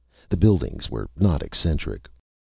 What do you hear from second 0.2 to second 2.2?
The buildings were not eccentric.